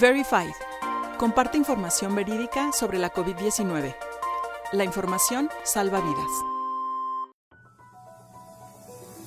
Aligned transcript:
Verified. 0.00 0.52
Comparte 1.18 1.58
información 1.58 2.14
verídica 2.14 2.70
sobre 2.72 3.00
la 3.00 3.12
COVID-19. 3.12 3.96
La 4.72 4.84
información 4.84 5.50
salva 5.64 6.00
vidas. 6.00 6.30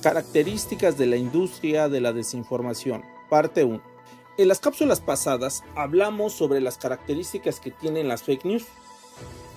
Características 0.00 0.96
de 0.96 1.04
la 1.04 1.16
industria 1.16 1.90
de 1.90 2.00
la 2.00 2.14
desinformación. 2.14 3.02
Parte 3.28 3.64
1. 3.64 3.82
En 4.38 4.48
las 4.48 4.60
cápsulas 4.60 5.02
pasadas 5.02 5.62
hablamos 5.74 6.32
sobre 6.32 6.62
las 6.62 6.78
características 6.78 7.60
que 7.60 7.70
tienen 7.70 8.08
las 8.08 8.22
fake 8.22 8.46
news. 8.46 8.64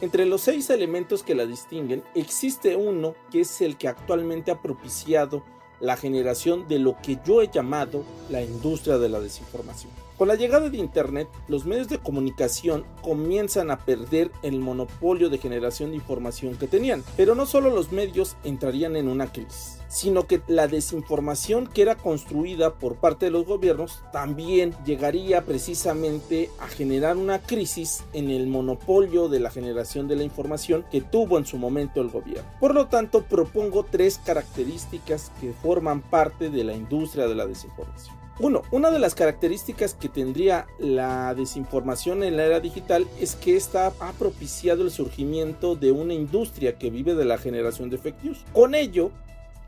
Entre 0.01 0.25
los 0.25 0.41
seis 0.41 0.69
elementos 0.69 1.23
que 1.23 1.35
la 1.35 1.45
distinguen, 1.45 2.03
existe 2.13 2.75
uno 2.75 3.15
que 3.31 3.41
es 3.41 3.61
el 3.61 3.77
que 3.77 3.87
actualmente 3.87 4.51
ha 4.51 4.61
propiciado 4.61 5.45
la 5.79 5.95
generación 5.95 6.67
de 6.67 6.79
lo 6.79 6.97
que 7.01 7.19
yo 7.25 7.41
he 7.41 7.47
llamado 7.47 8.03
la 8.29 8.41
industria 8.41 8.97
de 8.97 9.07
la 9.07 9.21
desinformación. 9.21 10.04
Con 10.17 10.29
la 10.29 10.35
llegada 10.35 10.69
de 10.69 10.77
Internet, 10.77 11.27
los 11.49 11.65
medios 11.65 11.89
de 11.89 11.97
comunicación 11.97 12.85
comienzan 13.01 13.69
a 13.69 13.79
perder 13.79 14.31
el 14.43 14.61
monopolio 14.61 15.29
de 15.29 15.39
generación 15.39 15.89
de 15.89 15.97
información 15.97 16.55
que 16.55 16.67
tenían, 16.67 17.03
pero 17.17 17.35
no 17.35 17.45
solo 17.45 17.69
los 17.69 17.91
medios 17.91 18.37
entrarían 18.45 18.95
en 18.95 19.09
una 19.09 19.27
crisis, 19.27 19.81
sino 19.89 20.25
que 20.25 20.41
la 20.47 20.69
desinformación 20.69 21.67
que 21.67 21.81
era 21.81 21.95
construida 21.95 22.75
por 22.75 22.95
parte 22.95 23.25
de 23.25 23.31
los 23.31 23.45
gobiernos 23.45 24.03
también 24.13 24.73
llegaría 24.85 25.43
precisamente 25.43 26.49
a 26.61 26.69
generar 26.69 27.17
una 27.17 27.39
crisis 27.39 28.05
en 28.13 28.29
el 28.29 28.47
monopolio 28.47 29.27
de 29.27 29.41
la 29.41 29.51
generación 29.51 30.07
de 30.07 30.15
la 30.15 30.23
información 30.23 30.85
que 30.89 31.01
tuvo 31.01 31.37
en 31.37 31.45
su 31.45 31.57
momento 31.57 31.99
el 31.99 32.07
gobierno. 32.07 32.49
Por 32.61 32.73
lo 32.73 32.87
tanto, 32.87 33.23
propongo 33.23 33.83
tres 33.83 34.17
características 34.25 35.33
que 35.41 35.51
forman 35.51 35.99
parte 35.99 36.49
de 36.49 36.63
la 36.63 36.73
industria 36.73 37.27
de 37.27 37.35
la 37.35 37.45
desinformación. 37.45 38.24
Uno, 38.39 38.63
una 38.71 38.91
de 38.91 38.99
las 38.99 39.15
características 39.15 39.93
que 39.93 40.09
tendría 40.09 40.67
la 40.77 41.33
desinformación 41.35 42.21
en 42.21 42.35
la 42.35 42.43
era 42.43 42.59
digital 42.59 43.07
es 43.21 43.35
que 43.35 43.55
esta 43.55 43.87
ha 43.87 44.11
propiciado 44.11 44.83
el 44.83 44.91
surgimiento 44.91 45.75
de 45.75 45.93
una 45.93 46.13
industria 46.13 46.77
que 46.77 46.89
vive 46.89 47.15
de 47.15 47.23
la 47.23 47.37
generación 47.37 47.89
de 47.89 47.97
fake 47.97 48.23
news. 48.23 48.43
Con 48.51 48.75
ello, 48.75 49.11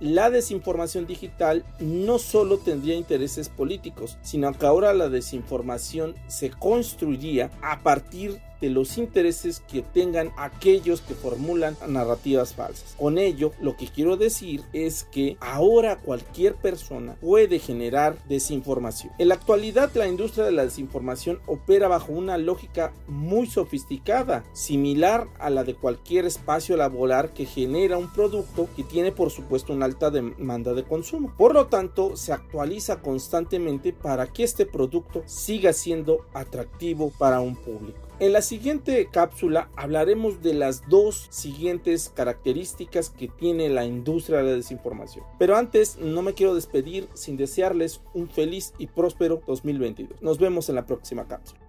la 0.02 0.30
desinformación 0.30 1.08
digital 1.08 1.64
no 1.80 2.20
solo 2.20 2.58
tendría 2.58 2.96
intereses 2.96 3.48
políticos, 3.48 4.18
sino 4.22 4.52
que 4.52 4.66
ahora 4.66 4.94
la 4.94 5.08
desinformación 5.08 6.16
se 6.28 6.50
construiría 6.50 7.50
a 7.62 7.80
partir 7.80 8.42
de 8.62 8.70
los 8.70 8.98
intereses 8.98 9.62
que 9.68 9.82
tengan 9.82 10.32
aquellos 10.38 11.02
que 11.02 11.14
formulan 11.14 11.78
narrativas 11.88 12.54
falsas. 12.54 12.96
Con 12.98 13.18
ello, 13.18 13.52
lo 13.62 13.76
que 13.78 13.88
quiero 13.88 14.18
decir 14.18 14.64
es 14.74 15.04
que 15.04 15.38
ahora 15.40 15.98
cualquier 15.98 16.56
persona 16.56 17.16
puede 17.22 17.60
generar 17.60 18.18
desinformación. 18.28 19.14
En 19.18 19.30
la 19.30 19.36
actualidad, 19.36 19.92
la 19.96 20.08
industria 20.08 20.46
de 20.46 20.52
la 20.52 20.64
desinformación 20.64 21.40
opera 21.46 21.88
bajo 21.88 22.12
una 22.12 22.38
lógica 22.38 22.94
muy 23.08 23.48
sofisticada, 23.48 24.44
similar 24.54 25.28
a 25.40 25.50
la 25.50 25.64
de 25.64 25.76
cualquier 25.76 26.26
espacio 26.26 26.78
laboral 26.78 27.34
que 27.34 27.46
genera 27.46 27.98
un 27.98 28.12
producto 28.12 28.68
que 28.76 28.84
tiene 28.84 29.12
por 29.12 29.32
supuesto 29.32 29.74
una 29.74 29.86
alta 29.86 30.10
demanda 30.10 30.74
de 30.74 30.84
consumo. 30.84 31.34
Por 31.38 31.54
lo 31.54 31.68
tanto, 31.68 32.16
se 32.16 32.34
actualiza 32.34 33.02
constantemente 33.02 33.94
para 33.94 34.28
que 34.28 34.44
este 34.44 34.66
producto 34.66 35.24
siga 35.26 35.74
siendo 35.74 36.26
atractivo 36.34 37.12
para 37.18 37.40
un 37.40 37.56
público. 37.56 38.07
En 38.20 38.34
la 38.34 38.42
siguiente 38.42 39.08
cápsula 39.12 39.70
hablaremos 39.76 40.42
de 40.42 40.56
las 40.56 40.90
dos 40.90 41.28
siguientes 41.30 42.12
características 42.16 43.12
que 43.12 43.28
tiene 43.28 43.70
la 43.70 43.86
industria 43.86 44.40
de 44.40 44.46
la 44.46 44.54
desinformación. 44.54 45.24
Pero 45.38 45.56
antes 45.56 46.00
no 46.00 46.24
me 46.24 46.34
quiero 46.34 46.56
despedir 46.56 47.08
sin 47.14 47.38
desearles 47.38 48.02
un 48.16 48.28
feliz 48.28 48.74
y 48.80 48.88
próspero 48.88 49.44
2022. 49.46 50.20
Nos 50.24 50.40
vemos 50.40 50.68
en 50.70 50.76
la 50.76 50.88
próxima 50.88 51.28
cápsula. 51.28 51.62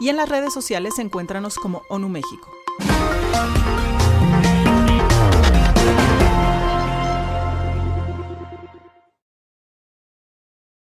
y 0.00 0.08
en 0.10 0.16
las 0.16 0.28
redes 0.28 0.52
sociales 0.52 0.98
encuéntranos 0.98 1.56
como 1.56 1.80
ONU 1.88 2.10
México. 2.10 2.63
Thank 3.34 4.78
you. 4.78 4.83